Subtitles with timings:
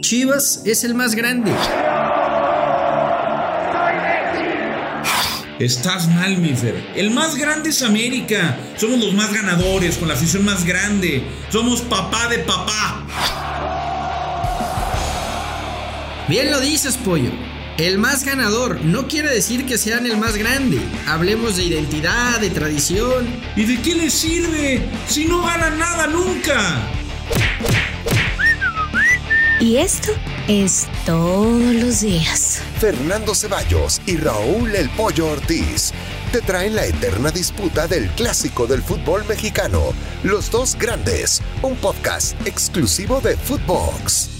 [0.00, 1.52] Chivas es el más grande.
[5.60, 6.74] Estás mal, Mifer.
[6.96, 8.56] El más grande es América.
[8.76, 11.24] Somos los más ganadores, con la afición más grande.
[11.50, 13.04] Somos papá de papá.
[16.28, 17.30] Bien lo dices, pollo.
[17.76, 20.80] El más ganador no quiere decir que sean el más grande.
[21.06, 23.26] Hablemos de identidad, de tradición.
[23.54, 26.97] ¿Y de qué les sirve si no ganan nada nunca?
[29.60, 30.12] Y esto
[30.46, 32.62] es todos los días.
[32.78, 35.92] Fernando Ceballos y Raúl El Pollo Ortiz
[36.30, 39.92] te traen la eterna disputa del clásico del fútbol mexicano,
[40.22, 44.37] Los Dos Grandes, un podcast exclusivo de Footbox.